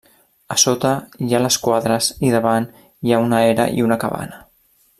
[0.53, 0.93] A sota
[1.25, 2.67] hi ha les quadres i davant
[3.09, 4.43] hi ha una era i una cabana.